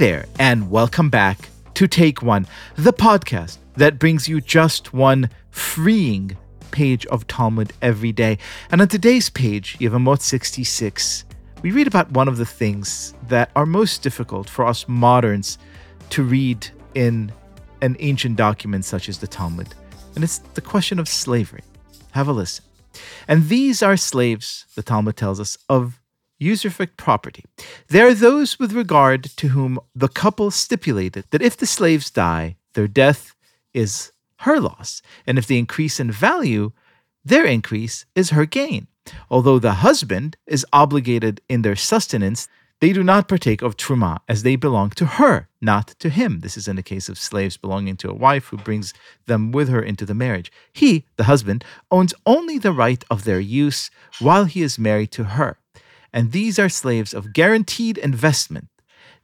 there, 0.00 0.24
and 0.38 0.70
welcome 0.70 1.10
back 1.10 1.50
to 1.74 1.86
Take 1.86 2.22
One, 2.22 2.46
the 2.76 2.90
podcast 2.90 3.58
that 3.74 3.98
brings 3.98 4.26
you 4.26 4.40
just 4.40 4.94
one 4.94 5.28
freeing 5.50 6.38
page 6.70 7.04
of 7.08 7.26
Talmud 7.26 7.74
every 7.82 8.10
day. 8.10 8.38
And 8.70 8.80
on 8.80 8.88
today's 8.88 9.28
page, 9.28 9.76
Yevamot 9.78 10.22
66, 10.22 11.26
we 11.60 11.70
read 11.70 11.86
about 11.86 12.10
one 12.12 12.28
of 12.28 12.38
the 12.38 12.46
things 12.46 13.12
that 13.28 13.50
are 13.54 13.66
most 13.66 14.02
difficult 14.02 14.48
for 14.48 14.64
us 14.64 14.88
moderns 14.88 15.58
to 16.08 16.22
read 16.22 16.66
in 16.94 17.30
an 17.82 17.94
ancient 17.98 18.36
document 18.36 18.86
such 18.86 19.06
as 19.06 19.18
the 19.18 19.26
Talmud. 19.26 19.68
And 20.14 20.24
it's 20.24 20.38
the 20.38 20.62
question 20.62 20.98
of 20.98 21.10
slavery. 21.10 21.62
Have 22.12 22.28
a 22.28 22.32
listen. 22.32 22.64
And 23.28 23.50
these 23.50 23.82
are 23.82 23.98
slaves, 23.98 24.64
the 24.76 24.82
Talmud 24.82 25.18
tells 25.18 25.40
us, 25.40 25.58
of 25.68 25.99
usufruct 26.40 26.96
property. 26.96 27.44
They 27.88 28.00
are 28.00 28.14
those 28.14 28.58
with 28.58 28.72
regard 28.72 29.24
to 29.24 29.48
whom 29.48 29.78
the 29.94 30.08
couple 30.08 30.50
stipulated 30.50 31.24
that 31.30 31.42
if 31.42 31.56
the 31.56 31.66
slaves 31.66 32.10
die, 32.10 32.56
their 32.74 32.88
death 32.88 33.34
is 33.74 34.12
her 34.38 34.58
loss, 34.58 35.02
and 35.26 35.38
if 35.38 35.46
they 35.46 35.58
increase 35.58 36.00
in 36.00 36.10
value, 36.10 36.72
their 37.24 37.44
increase 37.44 38.06
is 38.14 38.30
her 38.30 38.46
gain. 38.46 38.86
Although 39.30 39.58
the 39.58 39.74
husband 39.74 40.36
is 40.46 40.66
obligated 40.72 41.40
in 41.48 41.62
their 41.62 41.76
sustenance, 41.76 42.48
they 42.80 42.94
do 42.94 43.04
not 43.04 43.28
partake 43.28 43.60
of 43.60 43.76
truma 43.76 44.20
as 44.26 44.42
they 44.42 44.56
belong 44.56 44.90
to 44.90 45.04
her, 45.04 45.48
not 45.60 45.88
to 45.98 46.08
him. 46.08 46.40
This 46.40 46.56
is 46.56 46.66
in 46.66 46.76
the 46.76 46.82
case 46.82 47.10
of 47.10 47.18
slaves 47.18 47.58
belonging 47.58 47.96
to 47.98 48.10
a 48.10 48.14
wife 48.14 48.46
who 48.46 48.56
brings 48.56 48.94
them 49.26 49.52
with 49.52 49.68
her 49.68 49.82
into 49.82 50.06
the 50.06 50.14
marriage. 50.14 50.50
He, 50.72 51.04
the 51.16 51.24
husband, 51.24 51.62
owns 51.90 52.14
only 52.24 52.56
the 52.56 52.72
right 52.72 53.04
of 53.10 53.24
their 53.24 53.40
use 53.40 53.90
while 54.18 54.44
he 54.46 54.62
is 54.62 54.78
married 54.78 55.12
to 55.12 55.24
her. 55.24 55.58
And 56.12 56.32
these 56.32 56.58
are 56.58 56.68
slaves 56.68 57.14
of 57.14 57.32
guaranteed 57.32 57.98
investment. 57.98 58.68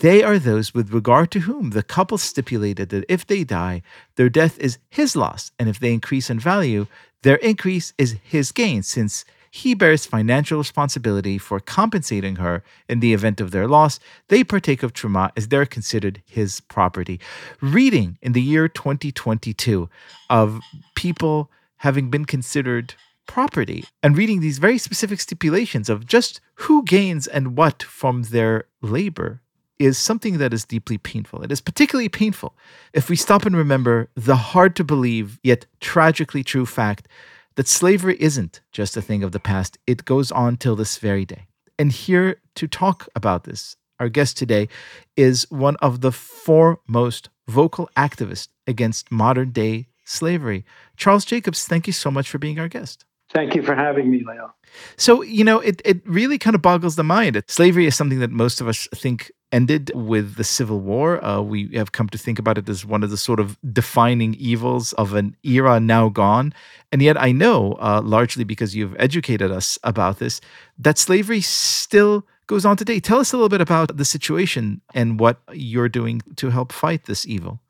They 0.00 0.22
are 0.22 0.38
those 0.38 0.72
with 0.72 0.92
regard 0.92 1.30
to 1.32 1.40
whom 1.40 1.70
the 1.70 1.82
couple 1.82 2.18
stipulated 2.18 2.90
that 2.90 3.04
if 3.08 3.26
they 3.26 3.42
die, 3.42 3.82
their 4.14 4.28
death 4.28 4.58
is 4.58 4.78
his 4.88 5.16
loss, 5.16 5.50
and 5.58 5.68
if 5.68 5.80
they 5.80 5.92
increase 5.92 6.30
in 6.30 6.38
value, 6.38 6.86
their 7.22 7.36
increase 7.36 7.92
is 7.98 8.16
his 8.22 8.52
gain, 8.52 8.84
since 8.84 9.24
he 9.50 9.74
bears 9.74 10.06
financial 10.06 10.58
responsibility 10.58 11.36
for 11.38 11.58
compensating 11.58 12.36
her 12.36 12.62
in 12.88 13.00
the 13.00 13.12
event 13.12 13.40
of 13.40 13.50
their 13.50 13.66
loss. 13.66 13.98
They 14.28 14.44
partake 14.44 14.82
of 14.82 14.92
Truma 14.92 15.32
as 15.36 15.48
they're 15.48 15.66
considered 15.66 16.22
his 16.26 16.60
property. 16.60 17.18
Reading 17.60 18.18
in 18.22 18.32
the 18.32 18.42
year 18.42 18.68
2022 18.68 19.88
of 20.30 20.60
people 20.94 21.50
having 21.78 22.10
been 22.10 22.24
considered 22.24 22.94
property 23.28 23.84
and 24.02 24.16
reading 24.16 24.40
these 24.40 24.58
very 24.58 24.78
specific 24.78 25.20
stipulations 25.20 25.88
of 25.88 26.06
just 26.06 26.40
who 26.54 26.82
gains 26.82 27.28
and 27.28 27.56
what 27.56 27.84
from 27.84 28.24
their 28.24 28.64
labor 28.82 29.42
is 29.78 29.96
something 29.96 30.38
that 30.38 30.52
is 30.52 30.64
deeply 30.64 30.98
painful. 30.98 31.42
It 31.42 31.52
is 31.52 31.60
particularly 31.60 32.08
painful 32.08 32.56
if 32.92 33.08
we 33.08 33.14
stop 33.14 33.46
and 33.46 33.56
remember 33.56 34.08
the 34.16 34.34
hard 34.34 34.74
to 34.76 34.82
believe 34.82 35.38
yet 35.44 35.66
tragically 35.78 36.42
true 36.42 36.66
fact 36.66 37.06
that 37.54 37.68
slavery 37.68 38.16
isn't 38.18 38.60
just 38.72 38.96
a 38.96 39.02
thing 39.02 39.22
of 39.22 39.32
the 39.32 39.40
past, 39.40 39.78
it 39.86 40.04
goes 40.04 40.32
on 40.32 40.56
till 40.56 40.74
this 40.74 40.98
very 40.98 41.24
day. 41.24 41.46
And 41.78 41.92
here 41.92 42.40
to 42.56 42.66
talk 42.66 43.08
about 43.14 43.44
this, 43.44 43.76
our 44.00 44.08
guest 44.08 44.36
today 44.36 44.68
is 45.16 45.48
one 45.50 45.76
of 45.76 46.00
the 46.00 46.12
foremost 46.12 47.28
vocal 47.46 47.88
activists 47.96 48.48
against 48.66 49.12
modern 49.12 49.50
day 49.50 49.88
slavery. 50.04 50.64
Charles 50.96 51.24
Jacobs, 51.24 51.64
thank 51.66 51.86
you 51.86 51.92
so 51.92 52.10
much 52.10 52.28
for 52.28 52.38
being 52.38 52.58
our 52.58 52.68
guest. 52.68 53.04
Thank 53.32 53.54
you 53.54 53.62
for 53.62 53.74
having 53.74 54.10
me, 54.10 54.24
Liel. 54.24 54.50
So, 54.96 55.22
you 55.22 55.44
know, 55.44 55.60
it, 55.60 55.82
it 55.84 56.00
really 56.06 56.38
kind 56.38 56.54
of 56.54 56.62
boggles 56.62 56.96
the 56.96 57.04
mind. 57.04 57.42
Slavery 57.46 57.86
is 57.86 57.94
something 57.94 58.20
that 58.20 58.30
most 58.30 58.60
of 58.60 58.68
us 58.68 58.88
think 58.94 59.30
ended 59.52 59.90
with 59.94 60.36
the 60.36 60.44
Civil 60.44 60.80
War. 60.80 61.22
Uh, 61.24 61.40
we 61.40 61.68
have 61.74 61.92
come 61.92 62.08
to 62.10 62.18
think 62.18 62.38
about 62.38 62.58
it 62.58 62.68
as 62.68 62.84
one 62.84 63.02
of 63.02 63.10
the 63.10 63.16
sort 63.16 63.40
of 63.40 63.58
defining 63.72 64.34
evils 64.34 64.92
of 64.94 65.14
an 65.14 65.36
era 65.42 65.78
now 65.80 66.08
gone. 66.08 66.54
And 66.90 67.02
yet, 67.02 67.20
I 67.20 67.32
know, 67.32 67.72
uh, 67.80 68.00
largely 68.02 68.44
because 68.44 68.74
you've 68.74 68.96
educated 68.98 69.50
us 69.50 69.78
about 69.84 70.18
this, 70.18 70.40
that 70.78 70.98
slavery 70.98 71.40
still 71.40 72.26
goes 72.46 72.64
on 72.64 72.76
today. 72.76 72.98
Tell 72.98 73.18
us 73.18 73.32
a 73.32 73.36
little 73.36 73.48
bit 73.50 73.60
about 73.60 73.96
the 73.96 74.04
situation 74.04 74.80
and 74.94 75.20
what 75.20 75.40
you're 75.52 75.88
doing 75.88 76.22
to 76.36 76.50
help 76.50 76.72
fight 76.72 77.04
this 77.04 77.26
evil. 77.26 77.60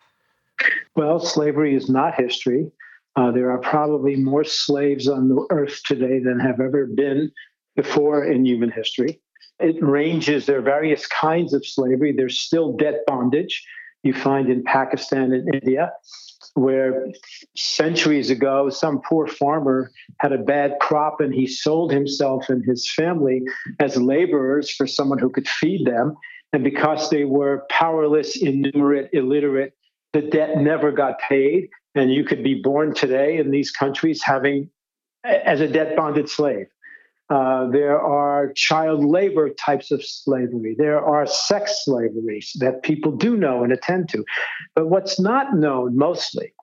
Well, 0.96 1.20
slavery 1.20 1.74
is 1.74 1.88
not 1.88 2.14
history. 2.14 2.70
Uh, 3.18 3.32
there 3.32 3.50
are 3.50 3.58
probably 3.58 4.14
more 4.14 4.44
slaves 4.44 5.08
on 5.08 5.28
the 5.28 5.44
earth 5.50 5.80
today 5.84 6.20
than 6.20 6.38
have 6.38 6.60
ever 6.60 6.86
been 6.86 7.32
before 7.74 8.24
in 8.24 8.46
human 8.46 8.70
history. 8.70 9.20
It 9.58 9.74
ranges, 9.82 10.46
there 10.46 10.58
are 10.58 10.62
various 10.62 11.04
kinds 11.08 11.52
of 11.52 11.66
slavery. 11.66 12.12
There's 12.16 12.38
still 12.38 12.76
debt 12.76 13.00
bondage 13.08 13.66
you 14.04 14.12
find 14.12 14.48
in 14.48 14.62
Pakistan 14.62 15.32
and 15.32 15.52
India, 15.52 15.92
where 16.54 17.06
centuries 17.56 18.30
ago, 18.30 18.70
some 18.70 19.00
poor 19.00 19.26
farmer 19.26 19.90
had 20.20 20.32
a 20.32 20.38
bad 20.38 20.76
crop 20.80 21.20
and 21.20 21.34
he 21.34 21.48
sold 21.48 21.90
himself 21.90 22.48
and 22.48 22.64
his 22.64 22.88
family 22.92 23.42
as 23.80 23.96
laborers 23.96 24.70
for 24.70 24.86
someone 24.86 25.18
who 25.18 25.30
could 25.30 25.48
feed 25.48 25.84
them. 25.84 26.14
And 26.52 26.62
because 26.62 27.10
they 27.10 27.24
were 27.24 27.66
powerless, 27.68 28.40
innumerate, 28.40 29.10
illiterate, 29.12 29.74
the 30.12 30.22
debt 30.22 30.58
never 30.58 30.92
got 30.92 31.18
paid. 31.18 31.68
And 31.98 32.12
you 32.12 32.22
could 32.22 32.44
be 32.44 32.54
born 32.54 32.94
today 32.94 33.38
in 33.38 33.50
these 33.50 33.72
countries 33.72 34.22
having 34.22 34.70
as 35.24 35.60
a 35.60 35.66
debt 35.66 35.96
bonded 35.96 36.28
slave. 36.28 36.66
Uh, 37.28 37.68
there 37.70 38.00
are 38.00 38.52
child 38.54 39.04
labor 39.04 39.50
types 39.50 39.90
of 39.90 40.02
slavery. 40.04 40.76
There 40.78 41.04
are 41.04 41.26
sex 41.26 41.84
slaveries 41.84 42.52
that 42.60 42.84
people 42.84 43.12
do 43.12 43.36
know 43.36 43.64
and 43.64 43.72
attend 43.72 44.08
to. 44.10 44.24
But 44.76 44.88
what's 44.88 45.18
not 45.18 45.56
known 45.56 45.96
mostly, 45.96 46.54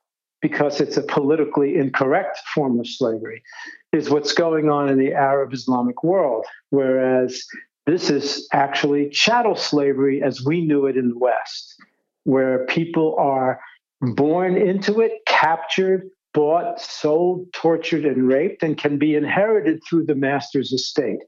because 0.42 0.80
it's 0.80 0.98
a 0.98 1.04
politically 1.04 1.76
incorrect 1.76 2.40
form 2.54 2.80
of 2.80 2.88
slavery, 2.88 3.44
is 3.92 4.10
what's 4.10 4.34
going 4.34 4.70
on 4.70 4.88
in 4.90 4.98
the 4.98 5.14
Arab 5.14 5.54
Islamic 5.54 6.02
world. 6.04 6.46
Whereas 6.70 7.44
this 7.86 8.10
is 8.10 8.48
actually 8.54 9.10
chattel 9.10 9.56
slavery 9.56 10.24
as 10.24 10.44
we 10.46 10.66
knew 10.66 10.86
it 10.88 10.96
in 10.96 11.10
the 11.10 11.20
West, 11.20 11.76
where 12.24 12.66
people 12.68 13.16
are 13.20 13.60
born 14.02 14.58
into 14.58 15.00
it, 15.00 15.14
captured, 15.40 16.10
bought, 16.34 16.80
sold, 16.82 17.52
tortured, 17.54 18.06
and 18.06 18.28
raped, 18.28 18.64
and 18.64 18.78
can 18.78 18.98
be 18.98 19.16
inherited 19.16 19.82
through 19.88 20.06
the 20.06 20.16
master's 20.16 20.72
estate. 20.72 21.20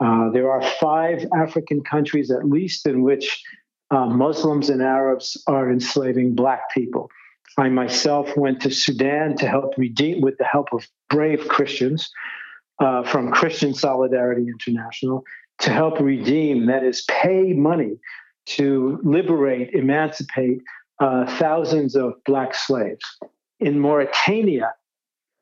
Uh, 0.00 0.30
there 0.30 0.50
are 0.50 0.62
five 0.80 1.26
African 1.34 1.82
countries, 1.82 2.30
at 2.30 2.48
least, 2.48 2.86
in 2.86 3.02
which 3.02 3.42
uh, 3.90 4.06
Muslims 4.06 4.70
and 4.70 4.82
Arabs 4.82 5.36
are 5.46 5.70
enslaving 5.70 6.34
Black 6.34 6.70
people. 6.72 7.10
I 7.58 7.68
myself 7.68 8.36
went 8.36 8.60
to 8.62 8.70
Sudan 8.70 9.36
to 9.36 9.46
help 9.48 9.74
redeem, 9.76 10.20
with 10.20 10.38
the 10.38 10.44
help 10.44 10.68
of 10.72 10.86
brave 11.08 11.48
Christians 11.48 12.10
uh, 12.78 13.02
from 13.02 13.32
Christian 13.32 13.74
Solidarity 13.74 14.46
International, 14.46 15.24
to 15.60 15.70
help 15.70 16.00
redeem, 16.00 16.66
that 16.66 16.84
is, 16.84 17.02
pay 17.02 17.52
money 17.52 17.98
to 18.46 18.98
liberate, 19.02 19.74
emancipate 19.74 20.62
uh, 21.00 21.26
thousands 21.38 21.94
of 21.94 22.14
Black 22.24 22.54
slaves 22.54 23.04
in 23.60 23.78
Mauritania, 23.78 24.74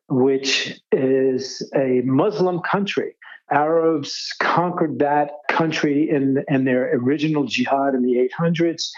which 0.09 0.81
is 0.93 1.69
a 1.75 2.03
Muslim 2.05 2.61
country. 2.61 3.15
Arabs 3.51 4.35
conquered 4.41 4.99
that 4.99 5.31
country 5.49 6.11
in, 6.11 6.45
in 6.49 6.65
their 6.65 6.95
original 6.97 7.45
jihad 7.45 7.95
in 7.95 8.03
the 8.03 8.29
800s 8.39 8.91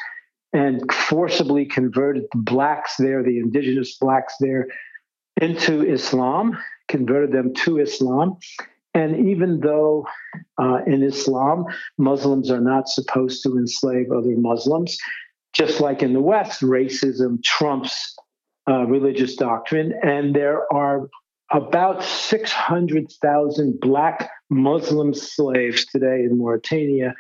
and 0.53 0.93
forcibly 0.93 1.65
converted 1.65 2.25
the 2.33 2.39
blacks 2.39 2.97
there, 2.97 3.23
the 3.23 3.39
indigenous 3.39 3.97
blacks 3.99 4.35
there, 4.41 4.67
into 5.41 5.89
Islam, 5.89 6.59
converted 6.89 7.33
them 7.33 7.55
to 7.55 7.79
Islam. 7.79 8.37
And 8.93 9.29
even 9.29 9.61
though 9.61 10.07
uh, 10.59 10.81
in 10.87 11.05
Islam, 11.05 11.67
Muslims 11.99 12.51
are 12.51 12.61
not 12.61 12.89
supposed 12.89 13.45
to 13.45 13.57
enslave 13.57 14.11
other 14.11 14.37
Muslims, 14.37 14.99
just 15.53 15.81
like 15.81 16.03
in 16.03 16.13
the 16.13 16.21
West, 16.21 16.61
racism 16.63 17.41
trumps 17.45 18.17
uh, 18.71 18.85
religious 18.87 19.35
doctrine, 19.35 19.93
and 20.03 20.35
there 20.35 20.73
are 20.73 21.09
about 21.51 22.03
600,000 22.05 23.81
black 23.81 24.31
Muslim 24.49 25.13
slaves 25.13 25.85
today 25.87 26.23
in 26.23 26.39
Mauritania 26.39 27.15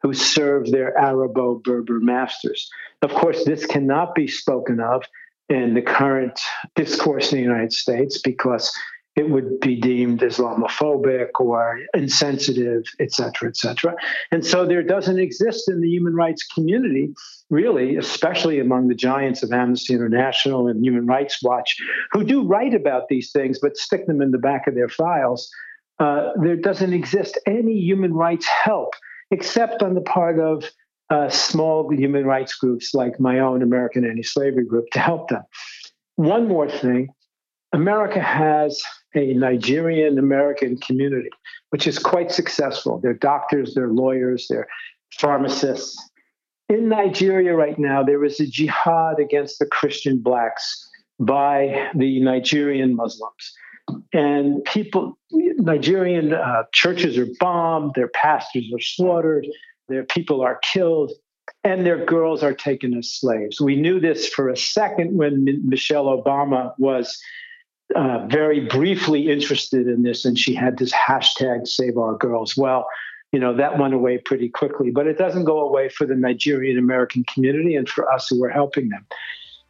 who 0.00 0.14
serve 0.14 0.70
their 0.70 0.96
Arabo 0.96 1.56
Berber 1.56 1.98
masters. 2.00 2.70
Of 3.02 3.10
course, 3.10 3.44
this 3.44 3.66
cannot 3.66 4.14
be 4.14 4.28
spoken 4.28 4.80
of 4.80 5.02
in 5.48 5.74
the 5.74 5.82
current 5.82 6.38
discourse 6.74 7.32
in 7.32 7.38
the 7.38 7.44
United 7.44 7.72
States 7.72 8.20
because 8.22 8.72
it 9.16 9.30
would 9.30 9.60
be 9.60 9.76
deemed 9.76 10.20
Islamophobic 10.20 11.28
or 11.38 11.80
insensitive, 11.94 12.82
et 12.98 13.12
cetera, 13.12 13.48
et 13.48 13.56
cetera. 13.56 13.94
And 14.32 14.44
so 14.44 14.66
there 14.66 14.82
doesn't 14.82 15.18
exist 15.18 15.68
in 15.68 15.80
the 15.80 15.88
human 15.88 16.14
rights 16.14 16.42
community, 16.42 17.14
really, 17.48 17.96
especially 17.96 18.58
among 18.58 18.88
the 18.88 18.94
giants 18.94 19.42
of 19.42 19.52
Amnesty 19.52 19.94
International 19.94 20.66
and 20.66 20.84
Human 20.84 21.06
Rights 21.06 21.42
Watch, 21.42 21.76
who 22.10 22.24
do 22.24 22.42
write 22.42 22.74
about 22.74 23.08
these 23.08 23.30
things 23.30 23.58
but 23.60 23.76
stick 23.76 24.06
them 24.06 24.20
in 24.20 24.32
the 24.32 24.38
back 24.38 24.66
of 24.66 24.74
their 24.74 24.88
files. 24.88 25.48
Uh, 26.00 26.30
there 26.42 26.56
doesn't 26.56 26.92
exist 26.92 27.38
any 27.46 27.74
human 27.74 28.12
rights 28.12 28.48
help 28.64 28.94
except 29.30 29.82
on 29.82 29.94
the 29.94 30.00
part 30.00 30.40
of 30.40 30.64
uh, 31.10 31.28
small 31.28 31.88
human 31.92 32.24
rights 32.24 32.54
groups 32.54 32.94
like 32.94 33.20
my 33.20 33.38
own 33.38 33.62
American 33.62 34.04
Anti 34.04 34.22
Slavery 34.22 34.64
Group 34.64 34.86
to 34.92 34.98
help 34.98 35.28
them. 35.28 35.42
One 36.16 36.48
more 36.48 36.68
thing 36.68 37.08
America 37.72 38.20
has 38.20 38.82
a 39.14 39.34
Nigerian 39.34 40.18
American 40.18 40.76
community, 40.78 41.30
which 41.70 41.86
is 41.86 41.98
quite 41.98 42.30
successful. 42.30 43.00
They're 43.02 43.14
doctors, 43.14 43.74
they're 43.74 43.88
lawyers, 43.88 44.46
they're 44.48 44.66
pharmacists. 45.18 45.96
In 46.68 46.88
Nigeria 46.88 47.54
right 47.54 47.78
now, 47.78 48.02
there 48.02 48.24
is 48.24 48.40
a 48.40 48.46
jihad 48.46 49.20
against 49.20 49.58
the 49.58 49.66
Christian 49.66 50.18
blacks 50.18 50.88
by 51.20 51.90
the 51.94 52.20
Nigerian 52.20 52.96
Muslims. 52.96 53.52
And 54.12 54.64
people, 54.64 55.18
Nigerian 55.30 56.32
uh, 56.32 56.64
churches 56.72 57.18
are 57.18 57.28
bombed, 57.38 57.92
their 57.94 58.08
pastors 58.08 58.70
are 58.74 58.80
slaughtered, 58.80 59.46
their 59.88 60.04
people 60.04 60.40
are 60.40 60.58
killed, 60.62 61.12
and 61.62 61.84
their 61.84 62.02
girls 62.04 62.42
are 62.42 62.54
taken 62.54 62.96
as 62.96 63.12
slaves. 63.12 63.60
We 63.60 63.76
knew 63.76 64.00
this 64.00 64.28
for 64.28 64.48
a 64.48 64.56
second 64.56 65.16
when 65.16 65.46
M- 65.46 65.68
Michelle 65.68 66.06
Obama 66.06 66.72
was 66.78 67.20
uh, 67.94 68.26
very 68.26 68.60
briefly 68.60 69.30
interested 69.30 69.86
in 69.86 70.02
this, 70.02 70.24
and 70.24 70.38
she 70.38 70.54
had 70.54 70.78
this 70.78 70.92
hashtag 70.92 71.66
Save 71.66 71.98
Our 71.98 72.16
Girls. 72.16 72.56
Well, 72.56 72.86
you 73.32 73.40
know, 73.40 73.54
that 73.56 73.78
went 73.78 73.94
away 73.94 74.18
pretty 74.18 74.48
quickly, 74.48 74.90
but 74.90 75.06
it 75.06 75.18
doesn't 75.18 75.44
go 75.44 75.60
away 75.60 75.88
for 75.88 76.06
the 76.06 76.14
Nigerian 76.14 76.78
American 76.78 77.24
community 77.24 77.74
and 77.74 77.88
for 77.88 78.10
us 78.10 78.28
who 78.28 78.42
are 78.44 78.48
helping 78.48 78.90
them. 78.90 79.04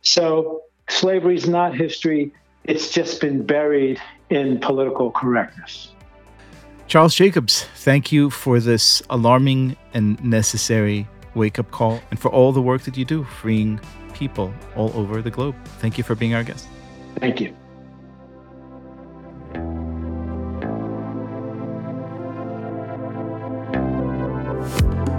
So 0.03 0.63
slavery 0.89 1.35
is 1.35 1.49
not 1.49 1.75
history, 1.75 2.33
it's 2.65 2.91
just 2.91 3.21
been 3.21 3.45
buried 3.45 4.01
in 4.31 4.61
political 4.61 5.11
correctness. 5.11 5.93
Charles 6.87 7.15
Jacobs, 7.15 7.65
thank 7.77 8.13
you 8.13 8.29
for 8.29 8.61
this 8.61 9.03
alarming 9.09 9.77
and 9.95 10.23
necessary 10.23 11.09
wake 11.35 11.59
up 11.59 11.71
call 11.71 12.01
and 12.11 12.21
for 12.21 12.31
all 12.31 12.53
the 12.53 12.63
work 12.63 12.83
that 12.83 12.97
you 12.97 13.05
do 13.05 13.25
freeing 13.25 13.81
people 14.13 14.53
all 14.77 14.93
over 14.95 15.23
the 15.23 15.31
globe. 15.31 15.57
Thank 15.79 15.99
you 15.99 16.05
for 16.05 16.15
being 16.15 16.35
our 16.35 16.45
guest. 16.45 16.69
Thank 17.17 17.41
you. 17.41 17.55